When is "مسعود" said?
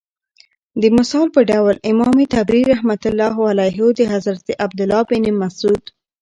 5.41-5.83